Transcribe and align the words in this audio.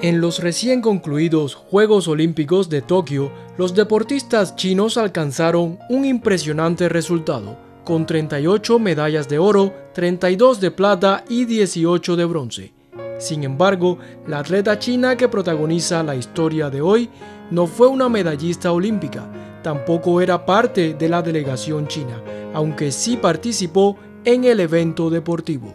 En 0.00 0.20
los 0.20 0.38
recién 0.38 0.80
concluidos 0.80 1.56
Juegos 1.56 2.06
Olímpicos 2.06 2.68
de 2.68 2.82
Tokio, 2.82 3.32
los 3.56 3.74
deportistas 3.74 4.54
chinos 4.54 4.96
alcanzaron 4.96 5.80
un 5.90 6.04
impresionante 6.04 6.88
resultado, 6.88 7.58
con 7.84 8.06
38 8.06 8.78
medallas 8.78 9.28
de 9.28 9.40
oro, 9.40 9.74
32 9.94 10.60
de 10.60 10.70
plata 10.70 11.24
y 11.28 11.46
18 11.46 12.14
de 12.14 12.24
bronce. 12.26 12.72
Sin 13.18 13.42
embargo, 13.42 13.98
la 14.28 14.38
atleta 14.38 14.78
china 14.78 15.16
que 15.16 15.28
protagoniza 15.28 16.04
la 16.04 16.14
historia 16.14 16.70
de 16.70 16.80
hoy 16.80 17.10
no 17.50 17.66
fue 17.66 17.88
una 17.88 18.08
medallista 18.08 18.70
olímpica, 18.70 19.28
tampoco 19.64 20.20
era 20.20 20.46
parte 20.46 20.94
de 20.94 21.08
la 21.08 21.22
delegación 21.22 21.88
china, 21.88 22.22
aunque 22.54 22.92
sí 22.92 23.16
participó 23.16 23.96
en 24.24 24.44
el 24.44 24.60
evento 24.60 25.10
deportivo. 25.10 25.74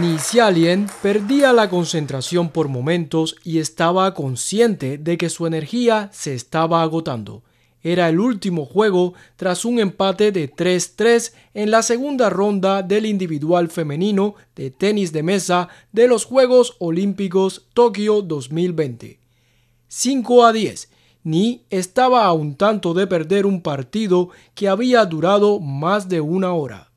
Ni 0.00 0.18
Xialien 0.18 0.88
perdía 1.00 1.54
la 1.54 1.70
concentración 1.70 2.50
por 2.50 2.68
momentos 2.68 3.34
y 3.44 3.60
estaba 3.60 4.12
consciente 4.12 4.98
de 4.98 5.16
que 5.16 5.30
su 5.30 5.46
energía 5.46 6.10
se 6.12 6.34
estaba 6.34 6.82
agotando. 6.82 7.42
Era 7.82 8.10
el 8.10 8.20
último 8.20 8.66
juego 8.66 9.14
tras 9.36 9.64
un 9.64 9.78
empate 9.78 10.32
de 10.32 10.52
3-3 10.52 11.32
en 11.54 11.70
la 11.70 11.82
segunda 11.82 12.28
ronda 12.28 12.82
del 12.82 13.06
individual 13.06 13.70
femenino 13.70 14.34
de 14.54 14.70
tenis 14.70 15.12
de 15.12 15.22
mesa 15.22 15.68
de 15.92 16.08
los 16.08 16.26
Juegos 16.26 16.76
Olímpicos 16.78 17.66
Tokio 17.72 18.20
2020. 18.20 19.18
5 19.88 20.44
a 20.44 20.52
10. 20.52 20.90
Ni 21.24 21.62
estaba 21.70 22.26
a 22.26 22.32
un 22.32 22.56
tanto 22.56 22.92
de 22.92 23.06
perder 23.06 23.46
un 23.46 23.62
partido 23.62 24.28
que 24.54 24.68
había 24.68 25.06
durado 25.06 25.58
más 25.58 26.08
de 26.10 26.20
una 26.20 26.52
hora. 26.52 26.90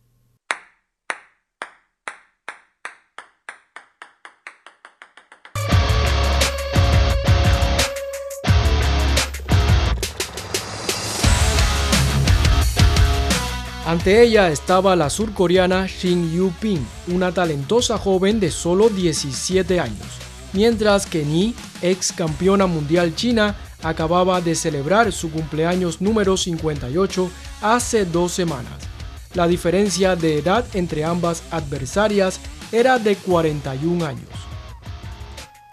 Ante 13.89 14.21
ella 14.21 14.51
estaba 14.51 14.95
la 14.95 15.09
surcoreana 15.09 15.87
Shin 15.87 16.31
Yu-ping, 16.31 16.85
una 17.07 17.31
talentosa 17.31 17.97
joven 17.97 18.39
de 18.39 18.51
solo 18.51 18.87
17 18.87 19.79
años, 19.79 20.05
mientras 20.53 21.07
que 21.07 21.25
Ni, 21.25 21.55
ex 21.81 22.11
campeona 22.11 22.67
mundial 22.67 23.15
china, 23.15 23.55
acababa 23.81 24.41
de 24.41 24.53
celebrar 24.53 25.11
su 25.11 25.31
cumpleaños 25.31 26.01
número 26.01 26.37
58 26.37 27.31
hace 27.63 28.05
dos 28.05 28.31
semanas. 28.31 28.77
La 29.33 29.47
diferencia 29.47 30.15
de 30.15 30.37
edad 30.37 30.65
entre 30.75 31.03
ambas 31.03 31.41
adversarias 31.49 32.39
era 32.71 32.99
de 32.99 33.15
41 33.15 34.05
años. 34.05 34.29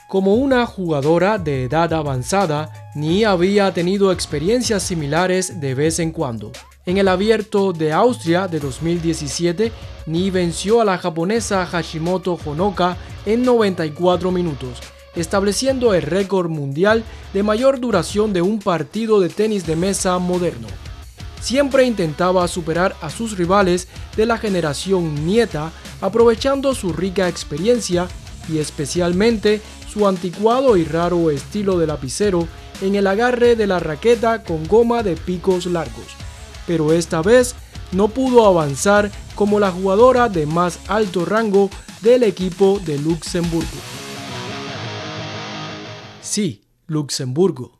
Como 0.08 0.36
una 0.36 0.64
jugadora 0.64 1.36
de 1.36 1.64
edad 1.64 1.92
avanzada, 1.92 2.72
Ni 2.94 3.24
había 3.24 3.74
tenido 3.74 4.10
experiencias 4.10 4.84
similares 4.84 5.60
de 5.60 5.74
vez 5.74 5.98
en 5.98 6.12
cuando, 6.12 6.50
en 6.86 6.98
el 6.98 7.08
abierto 7.08 7.72
de 7.72 7.92
Austria 7.92 8.46
de 8.46 8.60
2017, 8.60 9.72
Ni 10.06 10.30
venció 10.30 10.80
a 10.80 10.84
la 10.84 10.98
japonesa 10.98 11.66
Hashimoto 11.66 12.38
Honoka 12.44 12.96
en 13.26 13.42
94 13.42 14.30
minutos, 14.30 14.78
estableciendo 15.16 15.94
el 15.94 16.02
récord 16.02 16.48
mundial 16.48 17.02
de 17.34 17.42
mayor 17.42 17.80
duración 17.80 18.32
de 18.32 18.40
un 18.40 18.60
partido 18.60 19.18
de 19.18 19.28
tenis 19.28 19.66
de 19.66 19.74
mesa 19.74 20.16
moderno. 20.18 20.68
Siempre 21.40 21.84
intentaba 21.84 22.46
superar 22.46 22.94
a 23.02 23.10
sus 23.10 23.36
rivales 23.36 23.88
de 24.16 24.26
la 24.26 24.38
generación 24.38 25.26
nieta, 25.26 25.72
aprovechando 26.00 26.72
su 26.74 26.92
rica 26.92 27.28
experiencia 27.28 28.06
y 28.48 28.58
especialmente 28.58 29.60
su 29.92 30.06
anticuado 30.06 30.76
y 30.76 30.84
raro 30.84 31.30
estilo 31.30 31.78
de 31.78 31.88
lapicero 31.88 32.46
en 32.80 32.94
el 32.94 33.08
agarre 33.08 33.56
de 33.56 33.66
la 33.66 33.80
raqueta 33.80 34.44
con 34.44 34.68
goma 34.68 35.02
de 35.02 35.16
picos 35.16 35.66
largos 35.66 36.25
pero 36.66 36.92
esta 36.92 37.22
vez 37.22 37.54
no 37.92 38.08
pudo 38.08 38.46
avanzar 38.46 39.10
como 39.34 39.60
la 39.60 39.70
jugadora 39.70 40.28
de 40.28 40.46
más 40.46 40.80
alto 40.88 41.24
rango 41.24 41.70
del 42.00 42.22
equipo 42.22 42.80
de 42.84 42.98
Luxemburgo. 42.98 43.66
Sí, 46.20 46.62
Luxemburgo. 46.86 47.76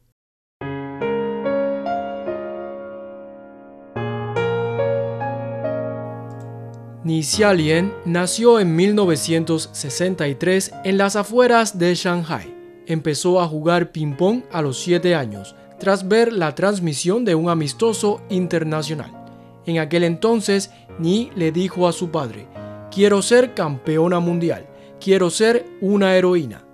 Ni 7.05 7.23
Xialien 7.23 7.93
nació 8.05 8.59
en 8.59 8.75
1963 8.75 10.73
en 10.85 10.99
las 10.99 11.15
afueras 11.15 11.79
de 11.79 11.95
Shanghai. 11.95 12.53
Empezó 12.87 13.41
a 13.41 13.47
jugar 13.47 13.93
ping-pong 13.93 14.43
a 14.51 14.61
los 14.61 14.81
7 14.81 15.15
años 15.15 15.55
tras 15.79 16.09
ver 16.09 16.33
la 16.33 16.55
transmisión 16.55 17.25
de 17.25 17.35
un 17.35 17.51
amistoso 17.51 18.23
internacional. 18.29 19.13
En 19.67 19.79
aquel 19.79 20.05
entonces, 20.05 20.71
Ni 20.99 21.31
le 21.37 21.53
dijo 21.53 21.87
a 21.87 21.93
su 21.93 22.11
padre, 22.11 22.47
quiero 22.91 23.21
ser 23.21 23.53
campeona 23.53 24.19
mundial, 24.19 24.67
quiero 24.99 25.29
ser 25.29 25.67
una 25.83 26.17
heroína. 26.17 26.65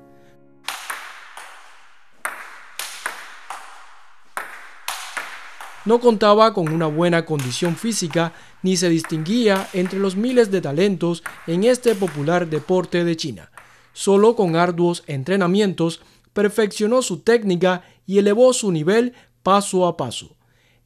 No 5.84 5.98
contaba 5.98 6.54
con 6.54 6.72
una 6.72 6.86
buena 6.86 7.24
condición 7.24 7.74
física 7.74 8.32
ni 8.62 8.76
se 8.76 8.88
distinguía 8.88 9.68
entre 9.72 9.98
los 9.98 10.14
miles 10.14 10.52
de 10.52 10.60
talentos 10.60 11.24
en 11.48 11.64
este 11.64 11.96
popular 11.96 12.46
deporte 12.46 13.02
de 13.02 13.16
China. 13.16 13.50
Solo 13.92 14.36
con 14.36 14.54
arduos 14.54 15.02
entrenamientos 15.08 16.00
perfeccionó 16.32 17.02
su 17.02 17.18
técnica 17.18 17.82
y 18.06 18.18
elevó 18.18 18.52
su 18.52 18.72
nivel 18.72 19.14
paso 19.42 19.86
a 19.86 19.96
paso. 19.96 20.36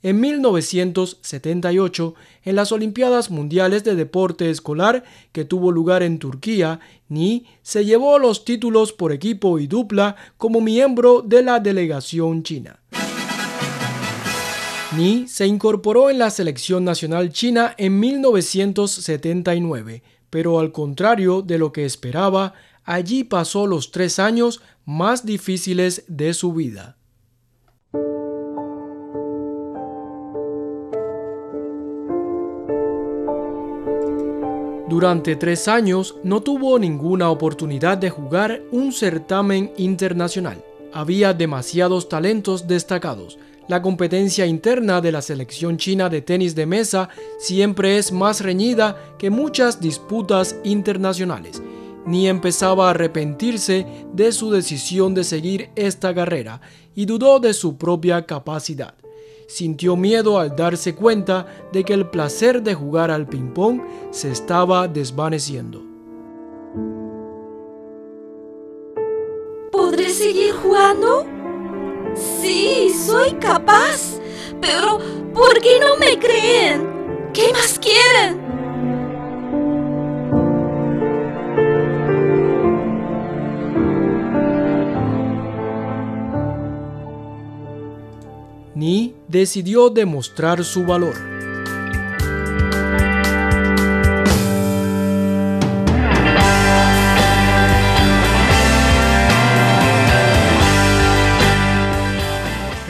En 0.03 0.21
1978, 0.21 2.15
en 2.45 2.55
las 2.55 2.71
Olimpiadas 2.71 3.31
Mundiales 3.31 3.83
de 3.83 3.97
Deporte 3.97 4.51
Escolar 4.51 5.05
que 5.33 5.45
tuvo 5.45 5.73
lugar 5.73 6.03
en 6.03 6.19
Turquía, 6.19 6.81
Ni 7.09 7.47
se 7.63 7.85
llevó 7.85 8.19
los 8.19 8.45
títulos 8.45 8.93
por 8.93 9.13
equipo 9.13 9.59
y 9.59 9.67
dupla 9.67 10.17
como 10.37 10.61
miembro 10.61 11.23
de 11.23 11.43
la 11.43 11.61
delegación 11.61 12.43
china. 12.43 12.81
Ni 14.97 15.29
se 15.29 15.47
incorporó 15.47 16.11
en 16.11 16.19
la 16.19 16.31
selección 16.31 16.85
nacional 16.85 17.33
china 17.33 17.75
en 17.77 17.99
1979, 17.99 20.03
pero 20.31 20.59
al 20.59 20.73
contrario 20.73 21.43
de 21.43 21.59
lo 21.59 21.73
que 21.73 21.85
esperaba, 21.85 22.55
allí 22.85 23.25
pasó 23.25 23.67
los 23.67 23.91
tres 23.91 24.19
años 24.19 24.63
más 24.85 25.27
difíciles 25.27 26.05
de 26.07 26.33
su 26.33 26.53
vida. 26.53 26.97
Durante 34.97 35.37
tres 35.37 35.69
años 35.69 36.17
no 36.25 36.41
tuvo 36.41 36.79
ninguna 36.79 37.29
oportunidad 37.29 37.99
de 37.99 38.09
jugar 38.09 38.63
un 38.73 38.95
certamen 38.95 39.71
internacional. 39.77 40.65
Había 40.91 41.35
demasiados 41.35 42.09
talentos 42.09 42.67
destacados. 42.67 43.39
La 43.69 43.83
competencia 43.83 44.47
interna 44.47 45.03
de 45.03 45.13
la 45.13 45.21
selección 45.21 45.77
china 45.77 46.09
de 46.09 46.23
tenis 46.23 46.55
de 46.55 46.65
mesa 46.65 47.11
siempre 47.39 47.99
es 47.99 48.11
más 48.11 48.41
reñida 48.41 48.97
que 49.19 49.29
muchas 49.29 49.83
disputas 49.83 50.57
internacionales 50.65 51.63
ni 52.07 52.27
empezaba 52.27 52.87
a 52.87 52.91
arrepentirse 52.93 53.85
de 54.15 54.33
su 54.33 54.51
decisión 54.51 55.13
de 55.13 55.25
seguir 55.25 55.69
esta 55.77 56.15
carrera 56.15 56.63
y 56.95 57.05
dudó 57.05 57.39
de 57.39 57.53
su 57.53 57.77
propia 57.77 58.25
capacidad. 58.25 58.95
Sintió 59.47 59.97
miedo 59.97 60.39
al 60.39 60.57
darse 60.57 60.95
cuenta 60.95 61.47
de 61.73 61.85
que 61.85 61.95
el 61.95 62.11
placer 62.11 62.63
de 62.63 62.75
jugar 62.75 63.11
al 63.11 63.29
ping-pong 63.29 63.81
se 64.11 64.33
estaba 64.33 64.89
desvaneciendo. 64.89 65.83
¿Podré 69.71 70.11
seguir 70.11 70.53
jugando? 70.55 71.25
Sí, 72.41 72.91
soy 72.91 73.33
capaz. 73.35 74.19
Pero, 74.61 74.99
¿por 75.33 75.61
qué 75.61 75.79
no 75.79 75.97
me 75.97 76.19
creen? 76.19 77.31
¿Qué 77.33 77.53
más 77.53 77.79
quieren? 77.79 78.46
Decidió 89.29 89.91
demostrar 89.91 90.65
su 90.65 90.85
valor. 90.85 91.15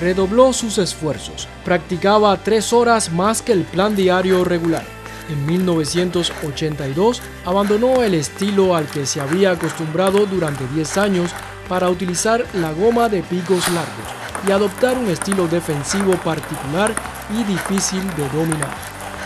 redobló 0.06 0.52
sus 0.52 0.78
esfuerzos. 0.78 1.48
Practicaba 1.64 2.36
tres 2.36 2.72
horas 2.72 3.10
más 3.12 3.42
que 3.42 3.50
el 3.50 3.64
plan 3.64 3.96
diario 3.96 4.44
regular. 4.44 4.84
En 5.28 5.44
1982 5.46 7.20
abandonó 7.44 8.04
el 8.04 8.14
estilo 8.14 8.76
al 8.76 8.86
que 8.86 9.04
se 9.04 9.20
había 9.20 9.50
acostumbrado 9.50 10.24
durante 10.26 10.64
10 10.68 10.98
años 10.98 11.32
para 11.68 11.90
utilizar 11.90 12.46
la 12.54 12.70
goma 12.72 13.08
de 13.08 13.24
picos 13.24 13.68
largos 13.70 14.25
y 14.46 14.50
adoptar 14.50 14.98
un 14.98 15.08
estilo 15.08 15.46
defensivo 15.48 16.12
particular 16.16 16.94
y 17.32 17.44
difícil 17.44 18.02
de 18.16 18.28
dominar. 18.28 18.74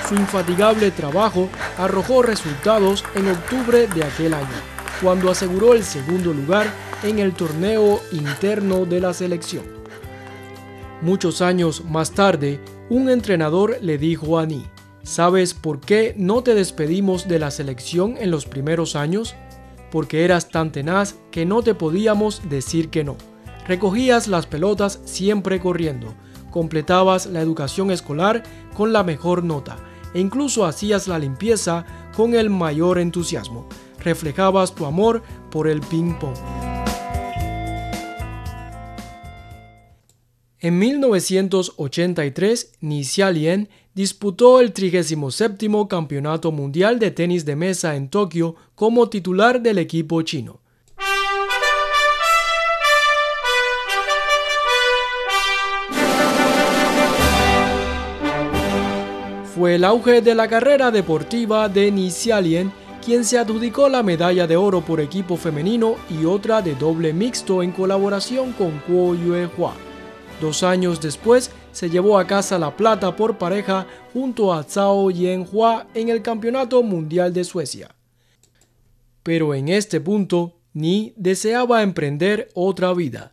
Su 0.09 0.15
infatigable 0.15 0.91
trabajo 0.91 1.49
arrojó 1.79 2.23
resultados 2.23 3.05
en 3.15 3.29
octubre 3.29 3.87
de 3.87 4.05
aquel 4.05 4.35
año, 4.35 4.47
cuando 5.01 5.31
aseguró 5.31 5.75
el 5.75 5.85
segundo 5.85 6.33
lugar 6.33 6.67
en 7.03 7.19
el 7.19 7.33
torneo 7.33 8.01
interno 8.13 8.85
de 8.87 9.01
la 9.01 9.15
selección. 9.15 9.65
Muchos 11.01 11.41
años 11.41 11.85
más 11.85 12.11
tarde, 12.11 12.61
un 12.91 13.09
entrenador 13.09 13.79
le 13.81 13.99
dijo 13.99 14.39
a 14.39 14.47
Ni, 14.47 14.67
¿sabes 15.03 15.55
por 15.55 15.81
qué 15.81 16.15
no 16.17 16.43
te 16.43 16.55
despedimos 16.55 17.29
de 17.29 17.39
la 17.39 17.51
selección 17.51 18.17
en 18.19 18.31
los 18.31 18.47
primeros 18.47 18.97
años? 18.97 19.35
Porque 19.91 20.25
eras 20.25 20.51
tan 20.51 20.73
tenaz 20.73 21.17
que 21.31 21.47
no 21.47 21.63
te 21.63 21.75
podíamos 21.75 22.49
decir 22.51 22.91
que 22.91 23.05
no. 23.05 23.17
Recogías 23.71 24.27
las 24.27 24.47
pelotas 24.47 25.01
siempre 25.05 25.61
corriendo, 25.61 26.13
completabas 26.51 27.27
la 27.27 27.41
educación 27.41 27.93
escolar 27.93 28.43
con 28.75 28.93
la 28.93 29.05
mejor 29.05 29.45
nota 29.45 29.79
e 30.13 30.19
incluso 30.19 30.65
hacías 30.65 31.07
la 31.07 31.21
limpieza 31.21 31.87
con 32.17 32.35
el 32.35 32.51
mayor 32.51 32.99
entusiasmo. 32.99 33.69
Reflejabas 34.01 34.75
tu 34.75 34.87
amor 34.87 35.23
por 35.53 35.69
el 35.69 35.83
ping-pong. 35.83 36.35
En 40.59 40.77
1983, 40.77 42.73
Ni 42.81 43.05
Xialien 43.05 43.69
disputó 43.95 44.61
el 44.61 44.73
37 44.73 45.69
Campeonato 45.89 46.51
Mundial 46.51 46.99
de 46.99 47.13
Tenis 47.13 47.45
de 47.45 47.55
Mesa 47.55 47.95
en 47.95 48.09
Tokio 48.09 48.57
como 48.75 49.09
titular 49.09 49.63
del 49.63 49.79
equipo 49.79 50.23
chino. 50.23 50.59
Fue 59.61 59.75
el 59.75 59.85
auge 59.85 60.23
de 60.23 60.35
la 60.35 60.49
carrera 60.49 60.91
deportiva 60.91 61.69
de 61.69 61.93
Ni 61.93 62.11
Xialien 62.11 62.73
quien 63.05 63.27
se 63.27 63.37
adjudicó 63.37 63.91
la 63.91 64.03
medalla 64.03 64.47
de 64.47 64.57
oro 64.57 64.81
por 64.81 65.03
equipo 65.03 65.37
femenino 65.37 65.97
y 66.09 66.25
otra 66.25 66.63
de 66.63 66.75
doble 66.75 67.13
mixto 67.13 67.63
en 67.63 67.71
colaboración 67.71 68.55
con 68.55 68.79
Kuo 68.79 69.15
Yue-hua. 69.15 69.75
Dos 70.41 70.63
años 70.63 70.99
después, 71.03 71.51
se 71.73 71.91
llevó 71.91 72.19
a 72.19 72.27
casa 72.27 72.59
la 72.59 72.75
plata 72.75 73.15
por 73.15 73.37
pareja 73.37 73.87
junto 74.15 74.55
a 74.55 74.63
Zhao 74.63 75.11
Yanhua 75.11 75.89
en 75.93 76.09
el 76.09 76.23
Campeonato 76.23 76.83
Mundial 76.83 77.35
de 77.35 77.45
Suecia. 77.45 77.95
Pero 79.23 79.55
en 79.55 79.69
este 79.69 80.01
punto, 80.01 80.55
Ni 80.73 81.13
deseaba 81.17 81.83
emprender 81.83 82.49
otra 82.55 82.95
vida. 82.95 83.31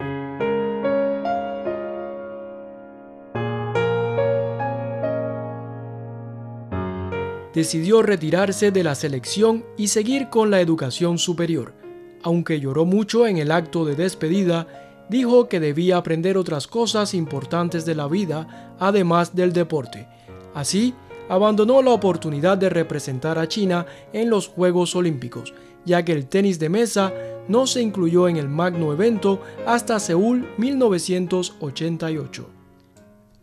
Decidió 7.57 8.04
retirarse 8.04 8.69
de 8.69 8.83
la 8.83 8.94
selección 8.94 9.65
y 9.77 9.88
seguir 9.88 10.30
con 10.30 10.51
la 10.51 10.62
educación 10.62 11.18
superior. 11.18 11.74
Aunque 12.21 12.59
lloró 12.59 12.86
mucho 12.86 13.25
en 13.25 13.39
el 13.39 13.51
acto 13.51 13.83
de 13.83 13.95
despedida, 13.95 14.68
dijo 15.09 15.50
que 15.50 15.59
debía 15.59 15.98
aprender 15.98 16.38
otras 16.38 16.68
cosas 16.68 17.15
importantes 17.15 17.83
de 17.83 17.95
la 17.95 18.07
vida, 18.07 18.75
además 18.80 19.36
del 19.36 19.54
deporte. 19.54 20.07
Así, 20.54 20.94
abandonó 21.30 21.81
la 21.81 21.89
oportunidad 21.89 22.59
de 22.59 22.69
representar 22.69 23.39
a 23.39 23.48
China 23.48 23.88
en 24.13 24.30
los 24.30 24.48
Juegos 24.48 24.95
Olímpicos, 24.95 25.56
ya 25.83 26.06
que 26.06 26.12
el 26.12 26.27
tenis 26.27 26.59
de 26.59 26.69
mesa 26.69 27.12
no 27.48 27.65
se 27.65 27.81
incluyó 27.81 28.27
en 28.27 28.38
el 28.38 28.50
magno 28.50 28.94
evento 28.94 29.42
hasta 29.65 30.00
Seúl 30.00 30.48
1988. 30.59 32.56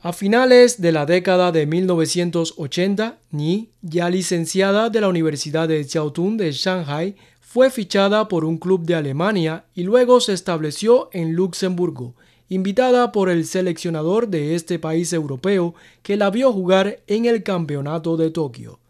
A 0.06 0.12
finales 0.12 0.82
de 0.82 0.92
la 0.92 1.06
década 1.06 1.50
de 1.50 1.64
1980, 1.64 3.20
Ni, 3.30 3.70
ya 3.80 4.10
licenciada 4.10 4.90
de 4.90 5.00
la 5.00 5.08
Universidad 5.08 5.66
de 5.66 5.82
Jiaotong 5.82 6.36
de 6.36 6.52
Shanghai, 6.52 7.16
fue 7.40 7.70
fichada 7.70 8.28
por 8.28 8.44
un 8.44 8.58
club 8.58 8.84
de 8.84 8.96
Alemania 8.96 9.64
y 9.74 9.82
luego 9.82 10.20
se 10.20 10.34
estableció 10.34 11.08
en 11.12 11.32
Luxemburgo, 11.32 12.16
invitada 12.50 13.12
por 13.12 13.30
el 13.30 13.46
seleccionador 13.46 14.28
de 14.28 14.54
este 14.54 14.78
país 14.78 15.10
europeo 15.14 15.74
que 16.02 16.18
la 16.18 16.28
vio 16.28 16.52
jugar 16.52 17.00
en 17.06 17.24
el 17.24 17.42
Campeonato 17.42 18.18
de 18.18 18.30
Tokio. 18.30 18.80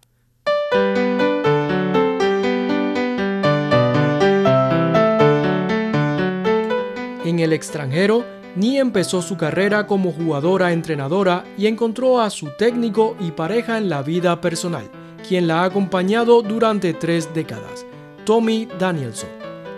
En 7.25 7.38
el 7.38 7.52
extranjero, 7.52 8.25
Ni 8.56 8.79
empezó 8.79 9.21
su 9.21 9.37
carrera 9.37 9.87
como 9.87 10.12
jugadora-entrenadora 10.12 11.45
y 11.59 11.67
encontró 11.67 12.21
a 12.21 12.31
su 12.31 12.51
técnico 12.56 13.17
y 13.19 13.33
pareja 13.33 13.79
en 13.79 13.89
la 13.89 14.03
vida 14.03 14.41
personal, 14.41 14.89
quien 15.27 15.49
la 15.49 15.62
ha 15.62 15.65
acompañado 15.65 16.41
durante 16.41 16.95
tres 16.95 17.35
décadas, 17.35 17.85
Tommy 18.25 18.69
Danielson. 18.79 19.31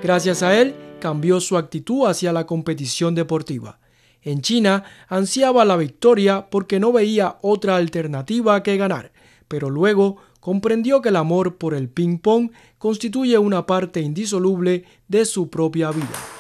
Gracias 0.03 0.43
a 0.43 0.61
él, 0.61 0.75
cambió 1.01 1.41
su 1.41 1.57
actitud 1.57 2.07
hacia 2.07 2.35
la 2.35 2.47
competición 2.47 3.15
deportiva. 3.15 3.79
En 4.21 4.43
China, 4.43 4.85
ansiaba 5.09 5.65
la 5.65 5.77
victoria 5.77 6.49
porque 6.51 6.79
no 6.79 6.93
veía 6.93 7.39
otra 7.41 7.77
alternativa 7.77 8.63
que 8.63 8.77
ganar, 8.77 9.13
pero 9.49 9.71
luego 9.71 10.17
comprendió 10.41 11.01
que 11.01 11.09
el 11.09 11.17
amor 11.17 11.57
por 11.57 11.73
el 11.73 11.89
ping-pong 11.89 12.51
constituye 12.77 13.39
una 13.39 13.65
parte 13.65 14.01
indisoluble 14.01 14.85
de 15.09 15.25
su 15.25 15.49
propia 15.49 15.91
vida. 15.93 16.36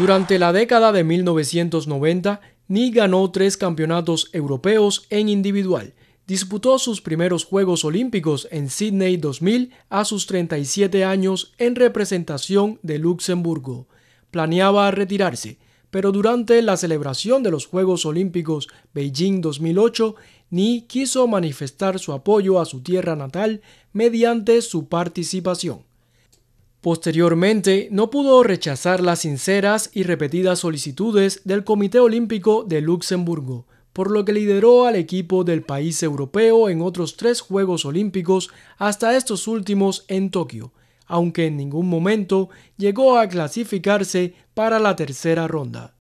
Durante 0.00 0.38
la 0.38 0.54
década 0.54 0.92
de 0.92 1.04
1990, 1.04 2.40
Ni 2.68 2.90
ganó 2.90 3.30
tres 3.30 3.58
campeonatos 3.58 4.30
europeos 4.32 5.06
en 5.10 5.28
individual. 5.28 5.92
Disputó 6.26 6.78
sus 6.78 7.02
primeros 7.02 7.44
Juegos 7.44 7.84
Olímpicos 7.84 8.48
en 8.50 8.70
Sydney 8.70 9.18
2000 9.18 9.72
a 9.90 10.06
sus 10.06 10.26
37 10.26 11.04
años 11.04 11.52
en 11.58 11.74
representación 11.74 12.78
de 12.82 12.98
Luxemburgo. 12.98 13.88
Planeaba 14.30 14.90
retirarse, 14.90 15.58
pero 15.90 16.12
durante 16.12 16.62
la 16.62 16.78
celebración 16.78 17.42
de 17.42 17.50
los 17.50 17.66
Juegos 17.66 18.06
Olímpicos 18.06 18.68
Beijing 18.94 19.42
2008, 19.42 20.14
Ni 20.48 20.80
quiso 20.86 21.26
manifestar 21.26 21.98
su 21.98 22.14
apoyo 22.14 22.58
a 22.58 22.64
su 22.64 22.80
tierra 22.82 23.16
natal 23.16 23.60
mediante 23.92 24.62
su 24.62 24.88
participación. 24.88 25.89
Posteriormente, 26.80 27.88
no 27.90 28.08
pudo 28.08 28.42
rechazar 28.42 29.00
las 29.00 29.20
sinceras 29.20 29.90
y 29.92 30.02
repetidas 30.02 30.60
solicitudes 30.60 31.42
del 31.44 31.62
Comité 31.62 31.98
Olímpico 31.98 32.64
de 32.64 32.80
Luxemburgo, 32.80 33.66
por 33.92 34.10
lo 34.10 34.24
que 34.24 34.32
lideró 34.32 34.86
al 34.86 34.96
equipo 34.96 35.44
del 35.44 35.62
país 35.62 36.02
europeo 36.02 36.70
en 36.70 36.80
otros 36.80 37.16
tres 37.16 37.42
Juegos 37.42 37.84
Olímpicos 37.84 38.50
hasta 38.78 39.14
estos 39.14 39.46
últimos 39.46 40.06
en 40.08 40.30
Tokio, 40.30 40.72
aunque 41.06 41.46
en 41.46 41.58
ningún 41.58 41.88
momento 41.88 42.48
llegó 42.78 43.18
a 43.18 43.28
clasificarse 43.28 44.34
para 44.54 44.78
la 44.78 44.96
tercera 44.96 45.46
ronda. 45.46 45.99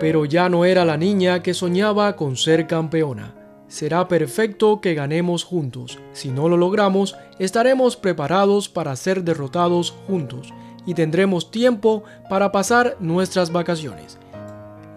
Pero 0.00 0.24
ya 0.24 0.48
no 0.48 0.64
era 0.64 0.84
la 0.86 0.96
niña 0.96 1.42
que 1.42 1.52
soñaba 1.52 2.16
con 2.16 2.36
ser 2.36 2.66
campeona. 2.66 3.34
Será 3.68 4.08
perfecto 4.08 4.80
que 4.80 4.94
ganemos 4.94 5.44
juntos. 5.44 5.98
Si 6.12 6.30
no 6.30 6.48
lo 6.48 6.56
logramos, 6.56 7.14
estaremos 7.38 7.96
preparados 7.96 8.68
para 8.68 8.96
ser 8.96 9.22
derrotados 9.22 9.92
juntos 10.08 10.52
y 10.86 10.94
tendremos 10.94 11.52
tiempo 11.52 12.02
para 12.28 12.50
pasar 12.50 12.96
nuestras 12.98 13.52
vacaciones. 13.52 14.18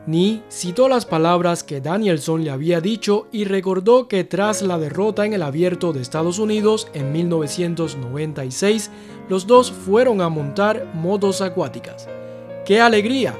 Ni 0.08 0.42
citó 0.50 0.90
las 0.90 1.06
palabras 1.06 1.64
que 1.64 1.82
Danielson 1.82 2.44
le 2.44 2.52
había 2.52 2.82
dicho 2.82 3.28
y 3.32 3.46
recordó 3.46 4.08
que 4.08 4.24
tras 4.24 4.62
la 4.62 4.78
derrota 4.78 5.26
en 5.26 5.34
el 5.34 5.44
abierto 5.44 5.94
de 5.94 6.02
Estados 6.02 6.40
Unidos 6.40 6.90
en 6.94 7.12
1996, 7.12 8.90
los 9.30 9.48
dos 9.48 9.72
fueron 9.72 10.20
a 10.20 10.30
montar 10.30 10.92
motos 10.94 11.42
acuáticas. 11.42 12.10
¡Qué 12.66 12.82
alegría! 12.82 13.38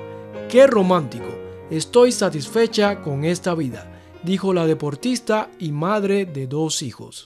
¡Qué 0.48 0.68
romántico! 0.68 1.33
Estoy 1.74 2.12
satisfecha 2.12 3.02
con 3.02 3.26
esta 3.26 3.56
vida, 3.56 3.88
dijo 4.22 4.54
la 4.54 4.68
deportista 4.68 5.50
y 5.58 5.72
madre 5.72 6.26
de 6.28 6.46
dos 6.46 6.84
hijos. 6.84 7.24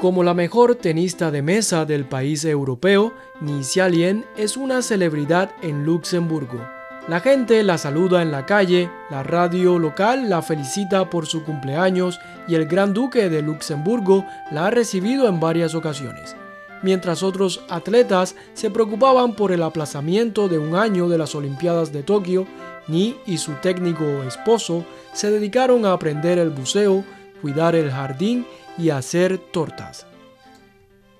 Como 0.00 0.22
la 0.22 0.34
mejor 0.34 0.76
tenista 0.76 1.32
de 1.32 1.42
mesa 1.42 1.84
del 1.86 2.04
país 2.04 2.44
europeo, 2.44 3.14
Ni 3.40 3.64
Xialien 3.64 4.24
es 4.36 4.56
una 4.56 4.80
celebridad 4.80 5.50
en 5.60 5.84
Luxemburgo. 5.84 6.64
La 7.08 7.18
gente 7.18 7.64
la 7.64 7.76
saluda 7.76 8.22
en 8.22 8.30
la 8.30 8.46
calle, 8.46 8.92
la 9.10 9.24
radio 9.24 9.76
local 9.80 10.30
la 10.30 10.40
felicita 10.40 11.10
por 11.10 11.26
su 11.26 11.42
cumpleaños 11.42 12.20
y 12.46 12.54
el 12.54 12.66
Gran 12.66 12.94
Duque 12.94 13.28
de 13.28 13.42
Luxemburgo 13.42 14.24
la 14.52 14.66
ha 14.66 14.70
recibido 14.70 15.28
en 15.28 15.40
varias 15.40 15.74
ocasiones, 15.74 16.36
mientras 16.82 17.22
otros 17.22 17.62
atletas 17.68 18.34
se 18.54 18.70
preocupaban 18.70 19.34
por 19.34 19.52
el 19.52 19.62
aplazamiento 19.62 20.48
de 20.48 20.58
un 20.58 20.74
año 20.74 21.08
de 21.08 21.18
las 21.18 21.34
Olimpiadas 21.34 21.92
de 21.92 22.02
Tokio, 22.02 22.46
Ni 22.86 23.16
y 23.26 23.38
su 23.38 23.52
técnico 23.62 24.22
esposo 24.22 24.84
se 25.12 25.30
dedicaron 25.30 25.84
a 25.84 25.92
aprender 25.92 26.38
el 26.38 26.50
buceo, 26.50 27.04
cuidar 27.42 27.74
el 27.74 27.90
jardín 27.90 28.46
y 28.78 28.90
hacer 28.90 29.38
tortas. 29.38 30.06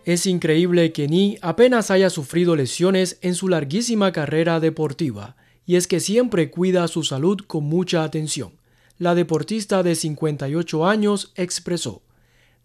Es 0.05 0.25
increíble 0.25 0.93
que 0.93 1.09
Ni 1.09 1.37
apenas 1.43 1.91
haya 1.91 2.09
sufrido 2.09 2.57
lesiones 2.57 3.19
en 3.21 3.35
su 3.35 3.49
larguísima 3.49 4.12
carrera 4.12 4.61
deportiva 4.61 5.37
y 5.67 5.77
es 5.77 5.87
que 5.87 6.00
siempre 6.00 6.50
cuida 6.50 6.88
su 6.88 7.03
salud 7.03 7.41
con 7.47 7.65
mucha 7.65 8.03
atención. 8.03 8.53
La 8.97 9.15
deportista 9.15 9.83
de 9.83 9.95
58 9.95 10.87
años 10.87 11.33
expresó, 11.37 12.00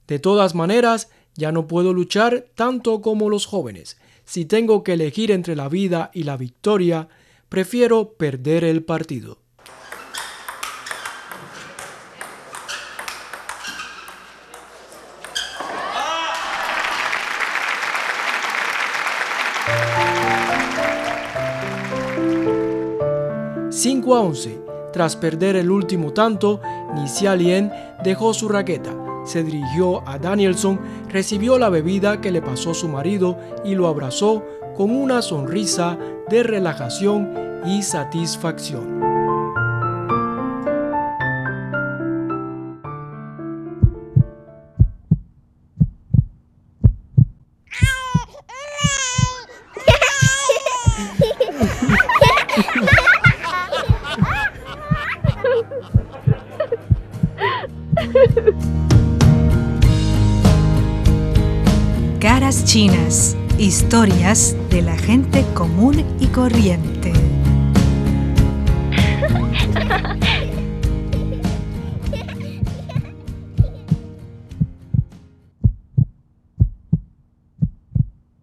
De 0.08 0.20
todas 0.20 0.56
maneras, 0.56 1.10
ya 1.36 1.52
no 1.52 1.68
puedo 1.68 1.94
luchar 1.94 2.46
tanto 2.56 3.02
como 3.02 3.30
los 3.30 3.46
jóvenes. 3.46 3.98
Si 4.25 4.46
tengo 4.46 4.84
que 4.84 4.94
elegir 4.94 5.32
entre 5.32 5.56
la 5.56 5.70
vida 5.70 6.12
y 6.13 6.24
la 6.24 6.38
victoria, 6.38 7.08
prefiero 7.50 8.13
perder 8.13 8.63
el 8.63 8.84
partido. 8.84 9.44
a 24.12 24.20
11. 24.20 24.62
Tras 24.92 25.16
perder 25.16 25.56
el 25.56 25.72
último 25.72 26.13
tanto, 26.13 26.62
Lien 27.38 27.72
dejó 28.04 28.34
su 28.34 28.48
raqueta, 28.48 28.92
se 29.24 29.44
dirigió 29.44 30.08
a 30.08 30.18
Danielson, 30.18 30.80
recibió 31.10 31.58
la 31.58 31.70
bebida 31.70 32.22
que 32.22 32.32
le 32.32 32.42
pasó 32.42 32.74
su 32.74 32.88
marido 32.88 33.38
y 33.63 33.75
lo 33.75 33.88
abrazó 33.88 34.44
con 34.75 34.92
una 34.92 35.22
sonrisa 35.22 35.98
de 36.30 36.44
relajación 36.44 37.62
y 37.65 37.84
satisfacción. 37.84 39.01
Chinas, 62.62 63.36
historias 63.58 64.56
de 64.70 64.84
la 64.84 64.96
gente 64.96 65.44
común 65.56 66.06
y 66.20 66.28
corriente. 66.28 67.33